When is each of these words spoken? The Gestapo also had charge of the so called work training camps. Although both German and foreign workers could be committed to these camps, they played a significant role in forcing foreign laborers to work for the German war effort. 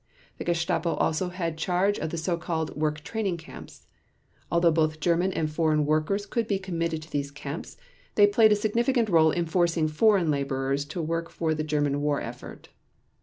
The 0.39 0.43
Gestapo 0.43 0.95
also 0.95 1.29
had 1.29 1.59
charge 1.59 1.99
of 1.99 2.09
the 2.09 2.17
so 2.17 2.35
called 2.35 2.75
work 2.75 3.01
training 3.01 3.37
camps. 3.37 3.85
Although 4.51 4.71
both 4.71 4.99
German 4.99 5.31
and 5.31 5.47
foreign 5.47 5.85
workers 5.85 6.25
could 6.25 6.47
be 6.47 6.57
committed 6.57 7.03
to 7.03 7.11
these 7.11 7.29
camps, 7.29 7.77
they 8.15 8.25
played 8.25 8.51
a 8.51 8.55
significant 8.55 9.09
role 9.09 9.29
in 9.29 9.45
forcing 9.45 9.87
foreign 9.87 10.31
laborers 10.31 10.85
to 10.85 11.03
work 11.03 11.29
for 11.29 11.53
the 11.53 11.63
German 11.63 12.01
war 12.01 12.19
effort. 12.19 12.69